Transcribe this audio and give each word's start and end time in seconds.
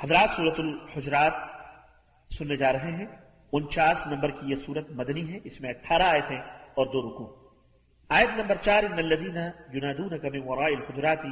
حضرات 0.00 0.30
صورت 0.36 0.60
الحجرات 0.60 1.32
سننے 2.34 2.56
جا 2.56 2.72
رہے 2.72 2.90
ہیں۔ 2.90 3.06
انچاس 3.52 4.06
نمبر 4.06 4.30
کی 4.30 4.50
یہ 4.50 4.54
صورت 4.54 4.90
مدنی 4.90 5.32
ہے۔ 5.32 5.38
اس 5.44 5.60
میں 5.60 5.70
اٹھارہ 5.70 6.02
آیت 6.02 6.30
ہیں 6.30 6.40
اور 6.74 6.86
دو 6.86 7.02
رکو 7.02 7.48
آیت 8.08 8.28
نمبر 8.36 8.54
چار، 8.60 8.82
ان 8.84 8.92
الذین 8.92 9.36
ینادون 9.74 10.08
من 10.22 10.40
وراء 10.44 10.66
الحجرات 10.66 11.26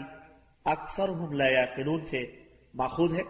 اکثرهم 0.65 1.33
لا 1.33 1.49
یعقلون 1.49 2.05
سے 2.05 2.27
ماخوذ 2.75 3.17
ہے۔ 3.17 3.23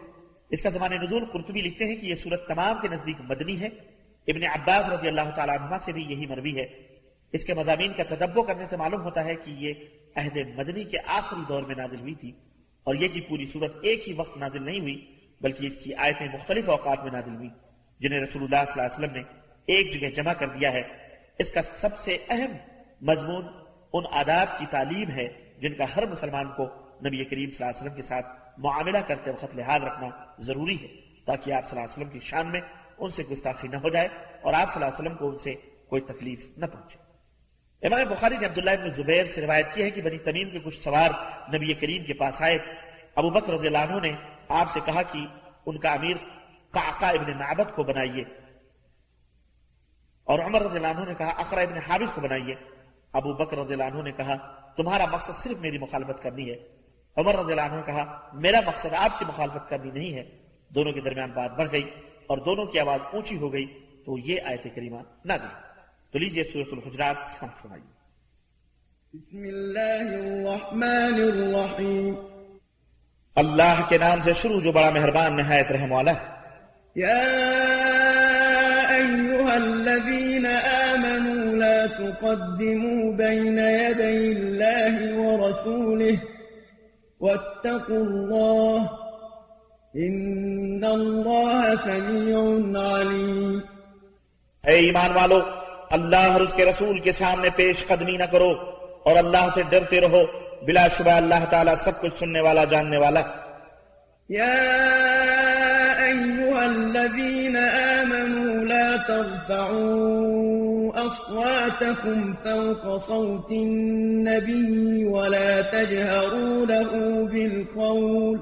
اس 0.51 0.63
کا 0.63 0.71
زمان 0.71 0.93
نزول 0.93 1.25
قرطبی 1.25 1.61
لکھتے 1.61 1.85
ہیں 1.85 1.97
کہ 1.97 2.07
یہ 2.07 2.15
صورت 2.15 2.49
تمام 2.49 2.77
کے 2.83 2.89
نزدیک 2.89 3.17
مدنی 3.21 3.61
ہے۔ 3.61 3.67
ابن 4.29 4.43
عباس 4.43 4.89
رضی 4.89 5.09
اللہ 5.09 5.31
تعالیٰ 5.37 5.59
عنہ 5.59 5.75
سے 5.81 5.93
بھی 5.93 6.03
یہی 6.03 6.27
مروی 6.27 6.57
ہے۔ 6.57 6.67
اس 7.33 7.45
کے 7.45 7.55
مضامین 7.55 7.93
کا 7.93 8.03
تدبو 8.03 8.43
کرنے 8.43 8.67
سے 8.67 8.77
معلوم 8.77 9.03
ہوتا 9.03 9.25
ہے 9.25 9.35
کہ 9.35 9.51
یہ 9.51 9.75
عہد 10.17 10.37
مدنی 10.57 10.85
کے 10.85 10.99
آخری 11.07 11.45
دور 11.49 11.63
میں 11.63 11.75
نازل 11.75 12.01
ہوئی 12.01 12.15
تھی 12.15 12.33
اور 12.85 12.95
یہ 12.95 13.09
کہ 13.09 13.21
پوری 13.29 13.45
صورت 13.45 13.73
ایک 13.83 14.09
ہی 14.09 14.15
وقت 14.15 14.37
نازل 14.37 14.63
نہیں 14.63 14.81
ہوئی۔ 14.81 15.11
بلکہ 15.41 15.67
اس 15.67 15.77
کی 15.77 15.95
آیتیں 15.95 16.27
مختلف 16.33 16.71
اوقات 16.71 17.03
میں 17.03 17.13
نازل 17.13 17.35
ہوئی 17.35 17.49
جنہیں 18.01 18.21
رسول 18.21 18.43
اللہ 18.43 18.65
صلی 18.69 18.81
اللہ 18.81 18.95
علیہ 18.95 18.99
وسلم 18.99 19.17
نے 19.17 19.23
ایک 19.67 19.93
جگہ 19.93 20.09
جمع 20.09 20.33
کر 20.33 20.49
دیا 20.49 20.73
ہے۔ 20.73 20.83
اس 21.39 21.51
کا 21.51 21.63
سب 21.63 21.99
سے 21.99 22.19
اہم 22.29 22.57
مضمون 23.01 23.45
ان 23.93 24.05
آداب 24.11 24.59
کی 24.59 24.67
تعلیم 24.71 25.11
ہے 25.11 25.29
جن 25.59 25.75
کا 25.75 25.85
ہر 25.97 26.07
مسلمان 26.07 26.49
کو 26.49 26.65
نبی 27.07 27.25
کریم 27.25 27.51
صلی 27.51 27.65
اللہ 27.65 27.71
علیہ 27.71 27.83
وسلم 27.83 27.95
کے 27.95 28.03
ساتھ 28.03 28.27
معاملہ 28.59 28.99
کرتے 28.99 29.31
وقت 29.31 29.57
لحاظ 29.57 29.83
رکھنا 29.83 30.09
ضروری 30.39 30.83
ہے، 30.83 30.89
تاکہ 31.25 31.53
آپ 31.53 31.71
صلی 31.71 31.79
اللہ 31.79 31.85
علیہ 31.85 31.93
وسلم 31.93 32.09
کی 32.09 32.27
شان 32.27 32.51
میں 32.51 32.61
ان 32.99 33.11
سے 33.11 33.23
گستاخی 33.31 33.69
نہ 33.69 33.77
ہو 33.77 33.89
جائے 33.89 34.09
اور 34.43 34.55
آپ 34.55 34.73
صلی 34.73 34.83
اللہ 34.83 34.95
علیہ 34.95 35.01
وسلم 35.01 35.17
کو 35.17 35.29
ان 35.29 35.39
سے 35.39 35.55
کوئی 35.89 36.03
تکلیف 36.03 36.59
نہ 36.59 36.67
پہنچے۔ 36.67 36.99
امام 37.87 38.09
بخاری 38.09 38.37
نے 38.37 38.47
عبداللہ 38.47 38.71
ابن 38.71 38.91
زبیر 38.91 39.25
سے 39.25 39.41
روایت 39.41 39.67
کی 39.75 39.83
ہے 39.83 39.91
کہ 39.91 40.03
بنی 40.03 40.19
تمیم 40.19 40.51
کے 40.51 40.59
کچھ 40.59 40.81
سوار 40.81 41.11
نبی 41.55 41.75
کریم 41.75 42.05
کے 42.05 42.15
پاس 42.15 42.43
آئے۔ 42.43 42.59
ابو 43.15 43.31
بکر 43.31 43.53
رضی 43.53 43.67
اللہ 43.67 43.79
عنہ 43.79 44.01
نے 44.01 44.13
آپ 44.49 44.71
سے 44.71 44.81
کہا 44.85 45.03
کہ 45.03 45.27
ان 45.67 45.79
کا 45.79 45.93
امیر 45.93 46.17
قعقا 46.71 47.09
ابن 47.09 47.39
معبد 47.39 47.77
کو 47.77 47.83
بنائیے۔ 47.83 48.25
اور 50.25 50.39
عمر 50.39 50.63
رضی 50.63 50.77
اللہ 50.77 50.87
عنہ 50.87 51.09
نے 51.09 51.15
کہا، 51.15 51.29
اقرا 51.29 51.61
ابن 51.61 51.79
حابس 51.79 52.13
کو 52.15 52.21
بنائیے۔ 52.21 52.55
ابو 53.13 53.33
بکر 53.33 53.59
رضی 53.59 53.73
اللہ 53.73 53.85
عنہ 53.85 54.03
نے 54.03 54.13
کہا، 54.13 54.35
تمہارا 54.77 55.05
مقصد 55.13 55.33
صرف 55.35 55.59
میری 55.59 55.79
مخالفت 55.79 56.23
کرنی 56.23 56.51
ہے۔ 56.51 56.57
عمر 57.17 57.35
رضی 57.35 57.51
اللہ 57.51 57.61
عنہ 57.61 57.77
نے 57.77 57.83
کہا، 57.87 58.31
میرا 58.33 58.61
مقصد 58.67 58.95
آپ 58.97 59.19
کی 59.19 59.25
مخالفت 59.25 59.71
کرنی 59.71 59.91
نہیں 59.91 60.15
ہے۔ 60.15 60.39
دونوں 60.69 60.93
کے 60.93 61.01
درمیان 61.01 61.31
بات 61.31 61.51
بڑھ 61.51 61.73
گئی 61.73 61.91
اور 62.27 62.39
دونوں 62.39 62.67
کی 62.67 62.79
آواز 62.79 63.01
اونچی 63.13 63.37
ہو 63.37 63.53
گئی۔ 63.53 63.81
تو 64.07 64.19
یہ 64.19 64.41
آیت 64.45 64.65
کریمہ 64.65 64.99
نہ 65.25 65.33
دی 65.33 65.49
تو 66.11 66.19
لیجیے 66.19 66.45
سورة 66.45 66.69
الحجرات 66.73 67.17
سمت 67.31 67.63
فرمائیے۔ 67.63 67.93
بسم 69.13 69.39
اللہ 69.39 70.15
الرحمن 70.15 71.15
الرحیم۔ 71.15 72.34
اللہ 73.37 73.81
کے 73.89 73.99
نام 73.99 74.21
سے 74.21 74.33
شروع 74.33 74.61
جو 74.61 74.73
بڑا 74.73 74.91
مہربان 74.91 75.37
نہایت 75.37 75.73
رحم 75.73 75.93
والا 75.93 76.13
ہے۔ 76.13 76.35
یا 76.97 77.21
أيها 78.95 79.55
الذين 79.55 80.47
آمنوا 80.73 81.55
لا 81.55 81.87
تقدموا 81.87 83.15
بين 83.17 83.59
يدي 83.59 84.33
الله 84.33 85.19
ورسوله 85.19 86.15
واتقوا 87.21 87.97
الله 87.97 88.85
إن 89.97 90.85
الله 90.85 91.75
سميع 91.85 92.39
عليم 92.81 93.59
اے 94.67 94.75
ایمان 94.75 95.13
والو 95.15 95.41
اللہ 95.91 96.33
اور 96.33 96.41
اس 96.41 96.53
کے 96.53 96.65
رسول 96.65 96.99
کے 96.99 97.13
سامنے 97.13 97.49
پیش 97.57 97.87
قدمی 97.87 98.17
نہ 98.17 98.25
کرو 98.33 98.55
اور 99.05 99.17
اللہ 99.17 99.49
سے 99.55 99.63
ڈرتے 99.69 100.01
رہو۔ 100.01 100.44
بلا 100.67 100.87
شبہ 100.97 101.11
اللہ 101.11 101.45
تعالیٰ 101.51 101.75
سب 101.85 102.01
کچھ 102.01 102.19
سننے 102.19 102.41
والا 102.41 102.65
جاننے 102.75 102.97
والا 102.97 103.23
يا 104.29 104.53
أيها 106.05 106.67
الذين 106.67 107.57
آمنوا 107.57 108.65
لا 108.65 108.97
ترفعوا 108.97 110.93
أصواتكم 111.07 112.35
فوق 112.45 112.97
صوت 112.97 113.51
النبي 113.51 115.05
ولا 115.05 115.63
تجهروا 115.63 116.67
له 116.67 116.91
بالقول 117.33 118.41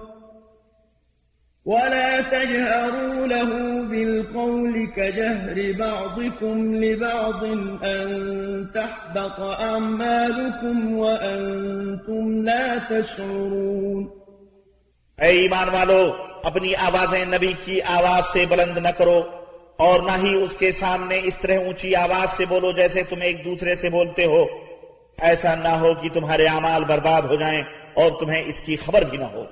ولا 1.67 2.21
تجهروا 2.21 3.27
له 3.27 3.51
بالقول 3.91 4.87
كجهر 4.97 5.73
بعضكم 5.79 6.75
لبعض 6.75 7.45
أن 7.85 8.03
تحبط 8.75 9.41
أعمالكم 9.41 10.99
وأنتم 10.99 12.43
لا 12.43 12.67
تشعرون 12.91 14.09
اے 15.19 15.27
ایمان 15.27 15.69
والو 15.73 16.13
اپنی 16.43 16.75
آوازیں 16.75 17.25
نبی 17.25 17.53
کی 17.61 17.83
آواز 17.83 18.33
سے 18.33 18.45
بلند 18.49 18.79
نہ 18.79 18.89
کرو 18.89 19.23
اور 19.77 20.01
نہ 20.01 20.27
ہی 20.27 20.35
اس 20.35 20.57
کے 20.57 20.73
سامنے 20.73 21.21
اس 21.25 21.39
طرح 21.39 21.57
اونچی 21.65 21.95
آواز 21.97 22.37
سے 22.37 22.45
بولو 22.49 22.73
جیسے 22.73 23.03
تم 23.03 23.21
ایک 23.21 23.45
دوسرے 23.45 23.75
سے 23.75 23.91
بولتے 23.91 24.25
ہو۔ 24.25 24.45
ایسا 25.21 25.55
نہ 25.55 25.69
ہو 25.69 25.95
کہ 25.95 26.09
تمہارے 26.09 26.47
اعمال 26.47 26.85
برباد 26.85 27.23
ہو 27.23 27.35
جائیں 27.35 27.63
اور 27.95 28.11
تمہیں 28.21 28.43
اس 28.47 28.61
کی 28.61 28.77
خبر 28.77 29.03
بھی 29.11 29.19
نہ 29.19 29.25
ہو۔ 29.25 29.45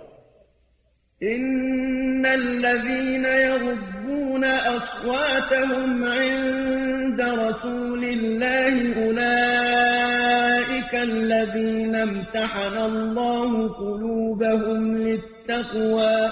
إن 2.21 2.27
الذين 2.27 3.25
يغضون 3.25 4.45
أصواتهم 4.45 6.05
عند 6.05 7.21
رسول 7.21 8.05
الله 8.05 8.75
أولئك 9.05 10.93
الذين 10.95 11.95
امتحن 11.97 12.77
الله 12.77 13.69
قلوبهم 13.69 14.97
للتقوى 14.97 16.31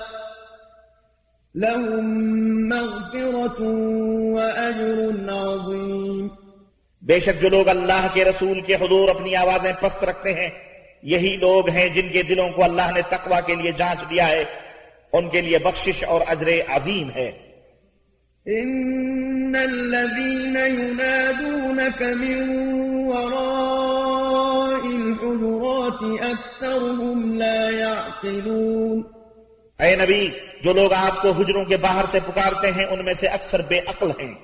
لهم 1.55 2.05
مغفرة 2.69 3.61
وأجر 4.37 4.99
عظيم 5.33 6.29
بے 7.03 7.21
شک 7.21 7.37
جو 7.43 7.49
لوگ 7.49 7.69
اللہ 7.69 8.07
کے 8.15 8.25
رسول 8.25 8.61
کے 8.61 8.75
حضور 8.75 9.09
اپنی 9.09 9.37
آوازیں 9.37 9.73
پست 9.81 10.05
رکھتے 10.05 10.33
ہیں، 10.35 10.51
یہی 11.03 11.37
لوگ 11.41 11.69
ہیں 11.69 11.89
جن 11.89 12.09
کے 12.13 12.23
دلوں 12.23 12.51
کو 12.51 12.65
اللہ 12.65 12.89
نے 12.95 13.03
تقوی 13.09 13.41
کے 13.47 13.55
لیے 13.55 13.73
جانچ 13.77 14.01
لیا 14.11 14.29
ہے۔ 14.29 14.45
ان 15.13 15.29
کے 15.29 15.41
لیے 15.41 15.59
بخشش 15.59 16.05
اور 16.05 16.21
اجر 16.27 16.49
عظیم 16.69 17.11
ہے۔ 17.11 17.49
إن 18.47 19.57
الذين 19.57 20.57
ينادونك 20.57 22.03
من 22.03 22.51
وراء 23.09 24.83
الحجرات 24.83 26.21
أكثرهم 26.25 27.33
لا 27.35 27.69
يعقلون۔ 27.71 29.03
اے 29.79 29.97
نبی 29.97 30.31
جو 30.63 30.73
لوگ 30.73 30.93
آپ 30.93 31.23
کو 31.23 31.31
حجروں 31.31 31.65
کے 31.65 31.77
باہر 31.77 32.05
سے 32.09 32.19
پکارتے 32.27 32.71
ہیں 32.71 32.85
ان 32.85 33.05
میں 33.05 33.15
سے 33.15 33.27
اکثر 33.27 33.61
بے 33.69 33.79
عقل 33.79 34.11
ہیں۔ 34.21 34.35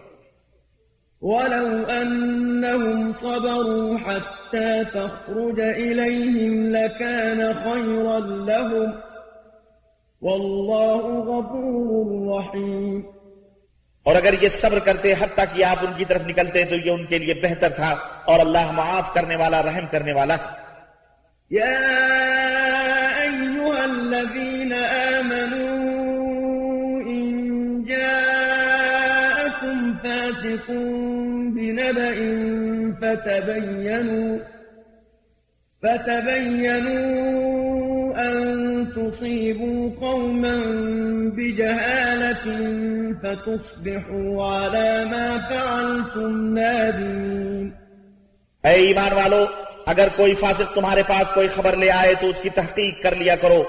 ولو 1.22 1.84
أنهم 2.00 3.12
صبروا 3.12 3.96
حتى 3.96 4.82
تخرج 4.92 5.60
إليهم 5.76 6.74
لكان 6.76 7.52
خيرا 7.52 8.18
لهم۔ 8.18 9.13
والله 10.24 11.00
غفور 11.22 12.38
رحيم 12.38 13.00
اور 14.02 14.16
اگر 14.16 14.34
یہ 14.40 14.48
صبر 14.48 14.78
کرتے 14.78 15.12
حتیٰ 15.12 15.44
کہ 15.54 15.64
آپ 15.64 15.76
ان 15.82 15.92
کی 15.96 16.04
طرف 16.04 16.26
نکلتے 16.26 16.64
تو 16.64 16.74
یہ 16.74 16.90
ان 16.90 17.04
کے 17.04 17.18
لیے 17.18 17.34
بہتر 17.34 17.68
تھا 17.68 17.96
اور 18.24 18.40
اللہ 18.40 18.72
معاف 18.72 19.14
کرنے 19.14 19.36
والا 19.36 19.62
رحم 19.62 19.86
کرنے 19.90 20.12
والا۔ 20.12 20.36
يا 21.50 21.78
أيها 23.22 23.84
الذين 23.84 24.72
آمنوا 25.18 25.84
إن 27.06 27.24
جاءكم 27.84 29.76
فاسق 30.02 30.70
بنبأ 31.56 32.16
فتبينوا 33.00 34.38
فتبينوا 35.82 37.33
أن 38.16 38.86
تصيبوا 38.96 39.90
قوما 40.00 40.56
بجهالة 41.36 42.46
فتصبحوا 43.22 44.56
على 44.56 45.04
ما 45.04 45.38
فعلتم 45.50 46.58
نادمين 46.58 47.68
اے 48.64 48.74
ایمان 48.74 49.12
والو 49.12 49.44
اگر 49.86 50.08
کوئی 50.16 50.34
فاسق 50.34 50.74
تمہارے 50.74 51.02
پاس 51.06 51.30
کوئی 51.34 51.48
خبر 51.48 51.76
لے 51.76 51.90
آئے 51.90 52.14
تو 52.20 52.26
اس 52.26 52.38
کی 52.42 52.48
تحقیق 52.48 53.02
کر 53.02 53.16
لیا 53.16 53.36
کرو۔ 53.36 53.62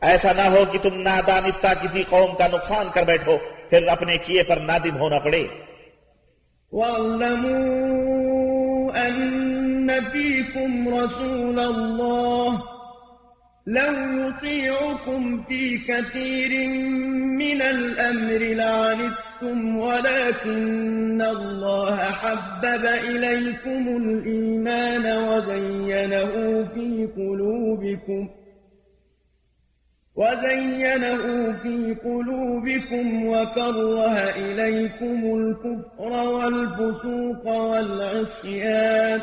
ایسا 0.00 0.32
نہ 0.36 0.42
ہو 0.42 0.64
کہ 0.72 0.78
تم 0.82 1.00
نادانستہ 1.00 1.66
کسی 1.82 2.02
قوم 2.08 2.34
کا 2.34 2.46
نقصان 2.52 2.86
کر 2.94 3.02
بیٹھو 3.02 3.36
پھر 3.70 3.86
اپنے 3.86 4.18
کیے 4.18 4.42
پر 4.42 4.56
نادم 4.56 4.96
ہونا 4.96 5.18
پڑے۔ 5.18 5.46
واعلموا 6.72 7.64
أن 9.08 9.88
فيكم 10.12 10.94
رسول 10.94 11.58
الله 11.58 12.73
لو 13.66 14.28
يطيعكم 14.28 15.42
في 15.42 15.78
كثير 15.78 16.68
من 17.38 17.62
الأمر 17.62 18.38
لعنتم 18.38 19.76
ولكن 19.76 21.22
الله 21.22 21.96
حبب 21.96 22.84
إليكم 22.84 23.96
الإيمان 23.96 25.18
وزينه 25.18 26.64
في 26.74 27.08
قلوبكم 27.16 28.28
وزينه 30.16 31.52
في 31.62 31.96
قلوبكم 32.04 33.26
وكره 33.26 34.16
إليكم 34.30 35.24
الكفر 35.36 36.12
والفسوق 36.28 37.46
والعصيان 37.46 39.20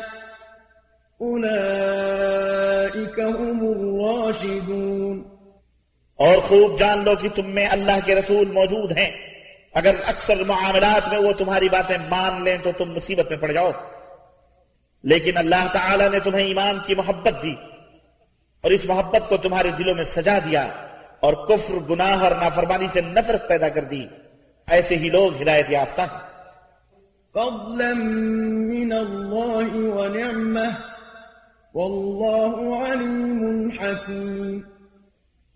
هم 3.40 3.66
الراشدون۔ 3.66 5.24
اور 6.16 6.38
خوب 6.38 6.78
جان 6.78 7.04
لو 7.04 7.14
کہ 7.14 7.28
تم 7.34 7.50
میں 7.50 7.68
اللہ 7.68 7.98
کے 8.04 8.14
رسول 8.14 8.50
موجود 8.50 8.98
ہیں۔ 8.98 9.10
اگر 9.74 9.94
اکثر 10.06 10.44
معاملات 10.44 11.08
میں 11.08 11.18
وہ 11.18 11.32
تمہاری 11.32 11.68
باتیں 11.68 11.96
مان 12.10 12.44
لیں 12.44 12.56
تو 12.62 12.70
تم 12.78 12.92
مصیبت 12.92 13.30
میں 13.30 13.38
پڑ 13.38 13.52
جاؤ۔ 13.52 13.70
لیکن 15.02 15.36
اللہ 15.36 15.66
تعالی 15.72 16.08
نے 16.08 16.18
تمہیں 16.18 16.46
ایمان 16.46 16.78
کی 16.86 16.94
محبت 16.94 17.42
دی 17.42 17.54
اور 18.60 18.70
اس 18.70 18.84
محبت 18.84 19.28
کو 19.28 19.36
تمہارے 19.36 19.70
دلوں 19.78 19.94
میں 19.94 20.04
سجا 20.04 20.38
دیا 20.38 20.68
اور 21.20 21.46
کفر 21.46 21.74
گناہ 21.90 22.22
اور 22.22 22.32
نافرمانی 22.32 22.86
سے 22.88 23.00
نفرت 23.00 23.48
پیدا 23.48 23.68
کر 23.68 23.84
دی۔ 23.84 24.06
ایسے 24.66 24.96
ہی 24.96 25.08
لوگ 25.08 25.42
ہدایت 25.42 25.70
یافتہ 25.70 26.02
ہیں۔ 26.02 26.18
فضلا 27.32 27.92
من 27.94 28.92
اللہ 28.92 29.94
ونعمہ 29.94 30.92
واللہ 31.74 32.86
علیم 32.86 33.70
حکیم۔ 33.82 34.60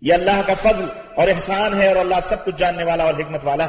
یہ 0.01 0.13
اللہ 0.13 0.41
کا 0.47 0.53
فضل 0.53 0.85
اور 1.15 1.27
احسان 1.27 1.73
ہے 1.73 1.87
اور 1.87 1.95
اللہ 1.95 2.15
سب 2.23 2.45
کچھ 2.45 2.55
جاننے 2.57 2.83
والا 2.83 3.03
اور 3.03 3.13
حکمت 3.13 3.45
والا۔ 3.45 3.67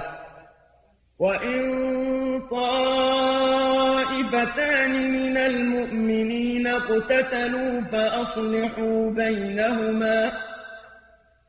وَإِن 1.18 2.40
طَائِفَتَانِ 2.40 4.98
مِنَ 4.98 5.38
الْمُؤْمِنِينَ 5.38 6.68
اقْتَتَلُوا 6.68 7.80
فَأَصْلِحُوا 7.90 9.10
بَيْنَهُمَا 9.10 10.28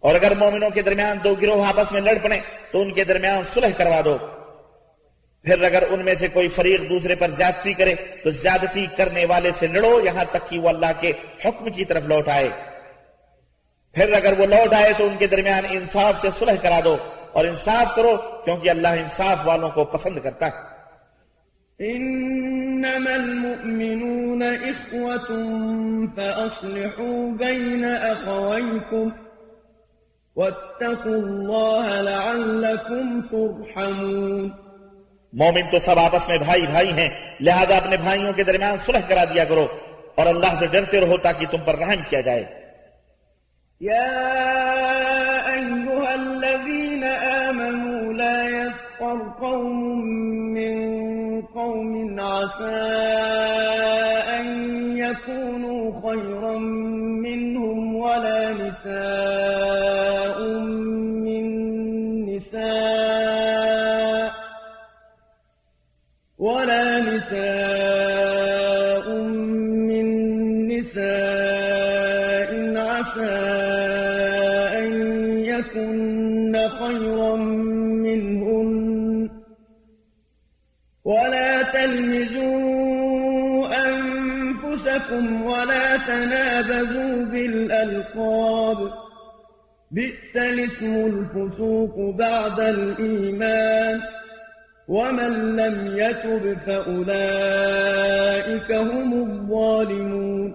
اور 0.00 0.14
اگر 0.14 0.32
مومنوں 0.38 0.70
کے 0.70 0.82
درمیان 0.82 1.18
دو 1.24 1.34
گروہ 1.34 1.66
آپس 1.66 1.92
میں 1.92 2.00
لڑ 2.00 2.18
پڑے 2.22 2.40
تو 2.72 2.80
ان 2.80 2.92
کے 2.92 3.04
درمیان 3.04 3.42
صلح 3.42 3.70
کروا 3.76 4.00
دو۔ 4.04 4.16
پھر 5.42 5.62
اگر 5.62 5.82
ان 5.90 6.04
میں 6.04 6.14
سے 6.14 6.28
کوئی 6.28 6.48
فریق 6.48 6.88
دوسرے 6.88 7.14
پر 7.14 7.30
زیادتی 7.30 7.72
کرے، 7.72 7.94
تو 8.24 8.30
زیادتی 8.30 8.86
کرنے 8.96 9.24
والے 9.24 9.50
سے 9.52 9.66
لڑو، 9.66 10.00
یہاں 10.04 10.24
تک 10.30 10.50
کہ 10.50 10.58
وہ 10.58 10.68
اللہ 10.68 10.86
کے 11.00 11.12
حکم 11.44 11.70
کی 11.70 11.84
طرف 11.84 12.02
لوٹ 12.02 12.28
آئے۔ 12.28 12.48
پھر 13.92 14.12
اگر 14.12 14.32
وہ 14.38 14.46
لوٹ 14.46 14.74
آئے، 14.74 14.92
تو 14.96 15.06
ان 15.06 15.16
کے 15.18 15.26
درمیان 15.26 15.64
انصاف 15.70 16.20
سے 16.20 16.28
صلح 16.38 16.54
کرا 16.62 16.80
دو۔ 16.84 16.96
اور 17.32 17.44
انصاف 17.44 17.96
کرو، 17.96 18.16
کیونکہ 18.44 18.70
اللہ 18.70 18.88
انصاف 18.88 19.48
والوں 19.48 19.70
کو 19.70 19.84
پسند 19.84 20.18
کرتا 20.18 20.46
ہے۔ 20.46 20.80
انما 21.78 23.12
المؤمنون 23.12 24.42
اخوة 24.42 25.40
فاصلحوا 26.16 27.36
بين 27.38 27.84
اخويكم 27.84 29.29
واتقوا 30.36 31.14
الله 31.14 32.00
لعلكم 32.00 33.20
ترحمون. 33.20 34.50
مومن 35.32 35.62
تو 35.70 35.78
سب 35.78 35.98
آپس 35.98 36.28
میں 36.28 36.38
بھائی 36.38 36.62
بھائی 36.62 36.92
ہیں 36.92 37.08
لہذا 37.40 37.76
اپنے 37.76 37.96
بھائیوں 37.96 38.32
کے 38.32 38.42
درمیان 38.44 38.76
صلح 38.76 38.98
کرا 39.08 39.24
دیا 39.24 39.44
کرو 39.44 39.66
اور 40.14 40.26
اللہ 40.26 40.54
سے 40.58 40.66
ڈرتے 40.66 41.00
رہو 41.00 41.16
تاکہ 41.16 41.46
تم 41.50 41.58
پر 41.64 41.76
رحم 41.78 42.02
کیا 42.08 42.20
جائے۔ 42.20 42.60
يا 43.82 44.10
أيها 45.52 46.12
الذين 46.14 47.04
آمنوا 47.48 48.12
لا 48.12 48.42
يسقر 48.42 49.18
قوم 49.40 50.04
من 50.54 50.76
قوم 51.40 52.20
عسى 52.20 52.86
أن 54.38 54.46
يكونوا 54.96 55.90
خيرا 56.02 56.58
ولا 81.10 81.62
تلمزوا 81.62 82.90
أنفسكم 83.86 85.42
ولا 85.42 85.96
تنابذوا 86.06 87.24
بالألقاب. 87.24 88.88
بئس 89.90 90.36
الاسم 90.36 90.94
الفسوق 90.94 92.14
بعد 92.16 92.60
الإيمان. 92.60 94.00
ومن 94.88 95.32
لم 95.56 95.96
يتب 95.96 96.44
فأولئك 96.66 97.10
هم 98.72 99.12
الظالمون. 99.22 100.52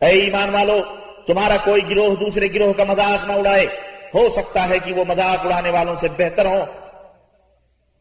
اے 0.00 0.08
ایمان 0.08 0.50
والو 0.54 0.80
تمہارا 1.26 1.56
کوئی 1.64 1.82
گروہ 1.90 2.14
دوسرے 2.14 2.48
گروہ 2.54 2.72
کا 2.72 2.84
مذاق 2.84 3.26
نہ 3.26 3.32
اڑائے 3.32 3.66
ہو 4.14 4.28
سکتا 4.28 4.68
ہے 4.68 4.78
کہ 4.84 4.92
وہ 4.92 5.04
مذاق 5.08 5.46
اڑانے 5.46 5.70
والوں 5.70 5.96
سے 5.96 6.08
بہتر 6.16 6.46
ہوں 6.46 6.66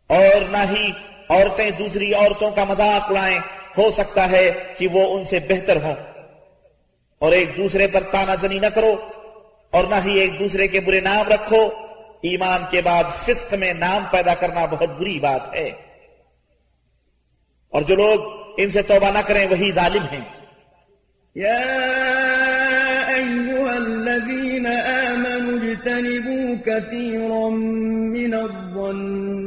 اور 0.08 0.50
نہ 0.52 0.64
ہی 0.72 0.92
عورتیں 1.30 1.72
دوسری 1.72 2.14
عورتوں 2.14 2.52
کا 2.52 2.64
مذاق 2.64 3.12
اڑائیں، 3.12 3.40
ہو 3.78 3.92
سکتا 3.92 4.32
ہے 4.32 4.74
کہ 4.78 4.88
وہ 4.88 5.18
ان 5.18 5.26
سے 5.26 5.40
بہتر 5.40 5.76
ہوں۔ 5.84 5.96
اور 7.20 7.32
ایک 7.32 7.58
دوسرے 7.58 7.88
پر 7.88 8.04
تانا 8.12 8.36
زنی 8.36 8.60
نہ 8.60 8.66
کرو، 8.66 8.96
اور 9.72 9.84
نہ 9.84 9.96
ہی 10.06 10.20
ایک 10.20 10.40
دوسرے 10.40 10.68
کے 10.68 10.80
برے 10.80 11.02
نام 11.02 11.28
رکھو۔ 11.28 11.70
ایمان 12.22 12.64
کے 12.70 12.82
بعد 12.82 13.04
فسق 13.16 13.54
میں 13.54 13.74
نام 13.74 14.04
پیدا 14.12 14.34
کرنا 14.34 14.66
بہت 14.66 14.90
بری 14.90 15.20
بات 15.20 15.54
ہے۔ 15.54 15.72
اور 17.70 17.82
جو 17.82 17.96
لوگ 17.96 18.20
ان 18.58 18.70
سے 18.70 18.82
توبہ 18.82 19.12
نہ 19.12 19.20
کریں، 19.28 19.48
وہی 19.50 19.72
ظالم 19.72 20.04
ہیں۔ 20.04 20.46
يا 21.38 21.64
أيها 23.16 23.76
الذين 23.76 24.68
آمنوا، 24.68 25.60
اجتنبوا 25.62 26.56
كثيرا 26.66 27.50
من 27.50 28.34
الظن 28.34 29.47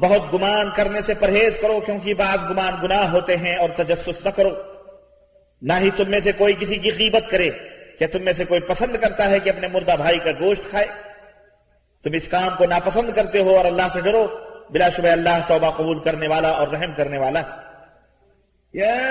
بہت 0.00 0.34
گمان 0.34 0.68
کرنے 0.76 1.00
سے 1.00 1.14
پرہیز 1.14 1.58
کرو 1.58 1.80
کیونکہ 1.86 2.14
بعض 2.14 2.50
گمان 2.50 2.74
گناہ 2.82 3.10
ہوتے 3.10 3.36
ہیں 3.36 3.56
اور 3.56 3.68
تجسس 3.76 4.24
نہ 4.24 4.30
کرو۔ 4.30 4.50
نہ 5.62 5.72
ہی 5.80 5.90
تم 5.96 6.04
میں 6.08 6.20
سے 6.20 6.32
کوئی 6.32 6.54
کسی 6.58 6.76
کی 6.76 6.90
غیبت 6.98 7.30
کرے 7.30 7.50
کیا 7.98 8.08
تم 8.12 8.22
میں 8.22 8.32
سے 8.32 8.44
کوئی 8.44 8.60
پسند 8.60 8.96
کرتا 8.96 9.30
ہے 9.30 9.40
کہ 9.40 9.50
اپنے 9.50 9.68
مردہ 9.68 9.94
بھائی 9.96 10.18
کا 10.18 10.30
گوشت 10.40 10.70
کھائے۔ 10.70 10.86
تم 12.04 12.10
اس 12.12 12.28
کام 12.28 12.48
کو 12.58 12.66
ناپسند 12.66 13.10
کرتے 13.14 13.42
ہو 13.42 13.56
اور 13.56 13.64
اللہ 13.64 13.82
سے 13.92 14.00
ڈرو۔ 14.00 14.26
بلا 14.70 14.88
شبہ 14.88 15.08
اللہ 15.08 15.38
توبہ 15.46 15.70
قبول 15.70 16.02
کرنے 16.02 16.28
والا 16.28 16.48
اور 16.48 16.68
رحم 16.68 16.92
کرنے 16.96 17.18
والا۔ 17.18 17.40
ہے 17.40 17.68
يا 18.74 19.02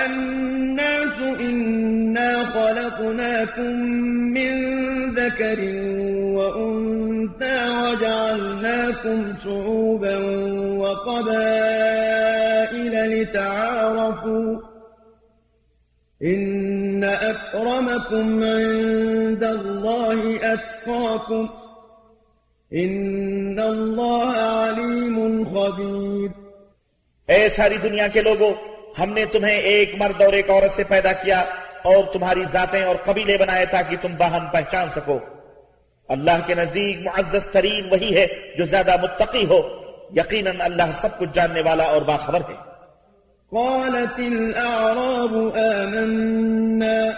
الناس 0.00 1.18
إنا 1.18 2.42
خلقناكم 2.52 3.92
من 4.32 4.72
ذكر 5.14 5.81
وجعلناكم 8.92 9.36
شعوبا 9.36 10.16
وقبائل 10.78 11.22
لتعارفوا 13.10 14.60
إن 16.22 17.04
إن 17.04 17.04
أكرمكم 17.04 18.44
عند 18.44 19.44
الله 19.44 20.36
أتقاكم 20.52 21.46
إن 22.72 23.58
الله 23.58 24.36
عليم 24.36 25.44
خبير 25.44 26.30
اے 27.28 27.48
ساری 27.48 27.76
دنیا 27.82 28.06
کے 28.06 28.20
لوگوں، 28.20 28.52
ہم 28.98 29.12
نے 29.12 29.24
تمہیں 29.24 29.56
ایک 29.56 29.94
مرد 29.98 30.22
اور 30.22 30.32
ایک 30.32 30.50
عورت 30.50 30.72
سے 30.72 30.84
پیدا 30.88 31.12
کیا 31.12 31.40
اور 31.82 32.04
تمہاری 32.12 32.44
ذاتیں 32.52 32.82
اور 32.82 32.96
قبیلے 33.04 33.36
بنائے 33.38 33.66
تاکہ 33.66 33.96
تم 34.00 34.14
باہم 34.18 34.46
پہچان 34.52 34.88
سکو۔ 34.88 35.18
اللہ 36.12 36.46
کے 36.46 36.54
نزدیک 36.54 37.00
معزز 37.04 37.46
ترین 37.46 37.88
وہی 37.90 38.16
ہے 38.16 38.26
جو 38.58 38.64
زیادہ 38.64 38.94
متقی 39.02 39.46
ہو۔ 39.46 39.60
یقیناً 40.16 40.56
اللہ 40.60 40.92
سب 40.92 41.18
کچھ 41.18 41.30
جاننے 41.32 41.60
والا 41.60 41.84
اور 41.84 42.02
باخبر 42.02 42.40
ہے۔ 42.40 42.72
قالت 43.50 44.18
الأعراب 44.18 45.34
آمنا، 45.58 47.10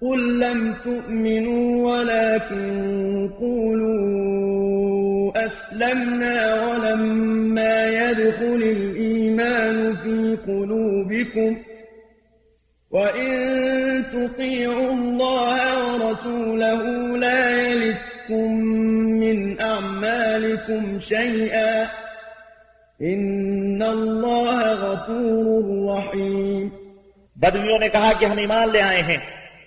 قل 0.00 0.38
لم 0.38 0.72
تؤمنوا 0.84 1.98
ولكن 1.98 3.26
قولوا 3.38 4.20
أسلمنا 5.36 6.54
ولما 6.66 7.86
يدخل 7.86 8.62
الإيمان 8.62 9.92
في 10.02 10.34
قلوبكم 10.44 11.69
وإن 12.90 13.28
تطيعوا 14.02 14.90
الله 14.90 15.58
ورسوله 15.94 17.16
لا 17.16 17.50
يلدكم 17.50 18.52
من 19.20 19.60
أعمالكم 19.60 20.98
شيئا 20.98 21.84
إن 23.02 23.82
الله 23.82 24.72
غفور 24.72 25.96
رحيم 25.96 26.68
بدویوں 27.36 27.78
نے 27.78 27.88
کہا 27.88 28.12
کہ 28.18 28.24
ہم 28.24 28.38
ایمان 28.38 28.68
لے 28.72 28.82
آئے 28.82 29.02
ہیں۔ 29.02 29.16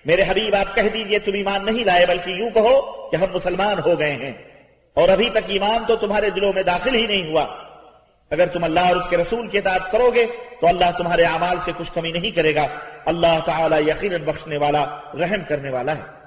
میرے 0.04 0.22
حبیب، 0.28 0.54
آپ 0.54 0.74
کہہ 0.74 0.88
دیجیے 0.94 1.18
تم 1.18 1.32
ایمان 1.34 1.64
نہیں 1.64 1.84
لائے، 1.84 2.06
بلکہ 2.06 2.30
یوں 2.30 2.50
کہو 2.50 2.80
کہ 3.10 3.16
ہم 3.16 3.26
مسلمان 3.34 3.78
ہو 3.86 3.98
گئے 3.98 4.12
ہیں۔ 4.12 4.32
اور 4.94 5.08
ابھی 5.08 5.28
تک 5.30 5.44
ایمان 5.46 5.78
تو 5.86 5.96
تمہارے 5.96 6.30
دلوں 6.30 6.52
میں 6.54 6.62
داخل 6.62 6.94
ہی 6.94 7.06
نہیں 7.06 7.30
ہوا۔ 7.30 7.63
اگر 8.30 8.46
تم 8.46 8.64
اللہ 8.64 8.80
اور 8.80 8.96
اس 8.96 9.08
کے 9.08 9.16
رسول 9.16 9.48
کی 9.48 9.58
اطاعت 9.58 9.92
کرو 9.92 10.10
گے، 10.14 10.26
تو 10.60 10.66
اللہ 10.66 10.90
تمہارے 10.98 11.22
اعمال 11.22 11.58
سے 11.58 11.72
کچھ 11.78 11.92
کمی 11.94 12.12
نہیں 12.12 12.36
کرے 12.36 12.54
گا۔ 12.54 12.66
اللہ 13.06 13.38
تعالی 13.46 13.90
یقیناً 13.90 14.22
بخشنے 14.22 14.56
والا، 14.56 14.86
رحم 15.20 15.40
کرنے 15.48 15.70
والا 15.70 15.96
ہے۔ 15.96 16.24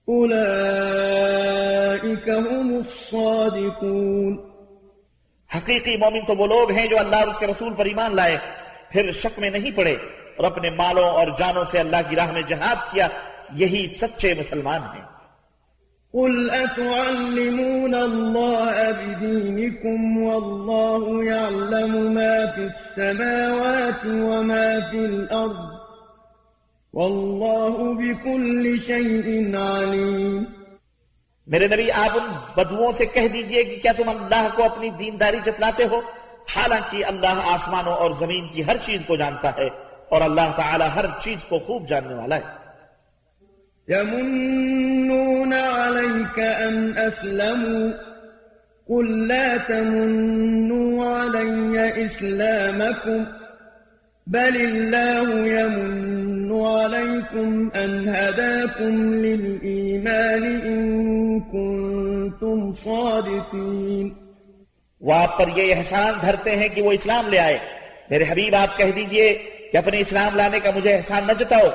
أولئك 0.09 0.96
هم 2.39 2.77
الصادقون۔ 2.77 4.39
حقیقی 5.57 5.97
مومن 5.97 6.21
تو 6.27 6.35
وہ 6.37 6.47
لوگ 6.47 6.71
ہیں 6.71 6.87
جو 6.87 6.99
اللہ 6.99 7.17
اور 7.17 7.29
اس 7.29 7.39
کے 7.39 7.47
رسول 7.47 7.73
پر 7.75 7.85
ایمان 7.85 8.17
لائے 8.17 8.37
پھر 8.91 9.13
شک 9.13 9.39
میں 9.39 9.51
نہیں 9.51 9.77
پڑے۔ 9.77 9.97
اور 10.37 10.45
اپنے 10.45 10.71
مالوں 10.71 11.05
اور 11.05 11.27
جانوں 11.39 11.65
سے 11.65 11.79
اللہ 11.79 11.97
کی 12.09 12.17
راہ 12.17 12.33
میں 12.33 12.43
جہاد 12.43 12.93
کیا 12.93 13.09
یہی 13.55 13.87
سچے 13.87 14.35
مسلمان 14.39 14.81
ہیں۔ 14.83 15.05
قل 16.13 16.51
أتعلمون 16.51 17.95
الله 17.95 18.71
بدينكم 18.91 20.23
والله 20.23 21.23
يعلم 21.23 22.15
ما 22.15 22.55
في 22.55 22.63
السماوات 22.63 24.07
وما 24.07 24.91
في 24.91 24.99
الأرض 24.99 25.73
والله 26.95 27.93
بكل 27.93 28.77
شيء 28.77 29.57
عليم۔ 29.57 30.56
میرے 31.47 31.69
نبی، 31.69 31.91
آپ 31.91 32.19
ان 32.19 32.37
بدوؤں 32.57 32.93
سے 32.93 33.07
کہہ 33.07 33.29
دیجیے 33.29 33.65
کہ 33.65 33.79
کیا 33.83 33.93
تم 33.97 34.09
اللہ 34.09 34.49
کو 34.55 34.65
اپنی 34.65 34.91
دینداری 34.91 35.37
جتلاتے 35.45 35.85
ہو؟ 35.85 36.01
حالانکہ 36.57 37.05
اللہ 37.05 37.27
آسمانوں 37.27 37.93
اور 37.93 38.11
زمین 38.11 38.49
کی 38.49 38.67
ہر 38.67 38.77
چیز 38.83 39.05
کو 39.07 39.17
جانتا 39.17 39.51
ہے 39.57 39.67
اور 40.09 40.21
اللہ 40.21 40.53
تعالی 40.57 40.85
ہر 40.95 41.05
چیز 41.21 41.45
کو 41.49 41.59
خوب 41.59 41.89
جاننے 41.89 42.15
والا 42.15 42.37
ہے۔ 42.37 42.67
يمنون 43.89 45.53
عليك 45.53 46.39
أن 46.39 46.93
أسلموا 46.97 47.91
قل 48.89 49.29
لا 49.29 49.57
تمنوا 49.67 51.17
علي 51.17 52.05
إسلامكم 52.05 53.46
بل 54.27 54.57
الله 54.57 55.47
يمن 55.47 56.67
عليكم 56.67 57.69
أن 57.75 58.09
هداكم 58.09 59.15
للإيمان 59.15 60.43
إن 60.43 61.41
كنتم 61.41 62.75
صادقين 62.75 64.09
وہ 65.01 65.15
آپ 65.15 65.39
پر 65.39 65.45
یہ 65.57 65.75
احسان 65.75 66.15
دھرتے 66.23 66.57
ہیں 66.57 66.69
کہ 66.69 66.83
وہ 66.83 66.93
اسلام 66.93 67.29
لے 67.29 67.39
آئے۔ 67.39 67.59
میرے 68.11 68.25
حبیب، 68.29 68.55
آپ 68.55 68.79
کہہ 68.79 68.91
دیجیے 68.97 69.39
کہ 69.73 69.77
اپنے 69.77 69.99
اسلام 69.99 70.37
لانے 70.37 70.61
کا 70.61 70.71
مجھے 70.77 70.93
احسان 70.93 71.23
نہ 71.27 71.33
جتاؤ، 71.33 71.69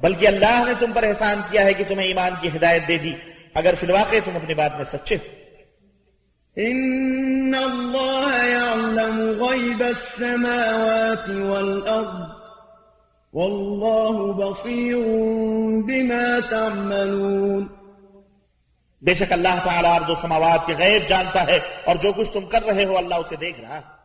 بلکہ 0.00 0.26
اللہ 0.26 0.64
نے 0.66 0.72
تم 0.78 0.92
پر 0.94 1.02
احسان 1.02 1.36
کیا 1.50 1.64
ہے 1.64 1.74
کہ 1.74 1.84
تمہیں 1.88 2.06
ایمان 2.06 2.32
کی 2.40 2.48
ہدایت 2.56 2.88
دے 2.88 2.98
دی۔ 2.98 3.12
اگر 3.54 3.74
فی 3.74 3.86
الواقع 3.86 4.16
تم 4.24 4.36
اپنی 4.36 4.54
بات 4.54 4.76
میں 4.76 4.84
سچے 4.84 5.14
ہو۔ 5.14 5.41
إن 6.58 7.54
الله 7.54 8.44
يعلم 8.44 9.44
غيب 9.44 9.82
السماوات 9.82 11.28
والأرض 11.28 12.28
والله 13.32 14.32
بصير 14.32 14.96
بما 15.86 16.40
تعملون 16.50 17.66
بے 19.02 19.14
شک 19.14 19.32
اللہ 19.32 19.64
تعالیٰ 19.64 20.00
عرض 20.00 20.10
و 20.10 20.14
سماوات 20.14 20.66
کے 20.66 20.74
غیب 20.78 21.08
جانتا 21.08 21.46
ہے 21.46 21.58
اور 21.84 21.96
جو 21.96 22.12
کچھ 22.12 22.32
تم 22.32 22.46
کر 22.46 22.62
رہے 22.62 22.84
ہو 22.84 22.96
اللہ 22.96 23.14
اسے 23.14 23.36
دیکھ 23.36 23.60
رہا 23.60 23.74
ہے۔ 23.74 24.01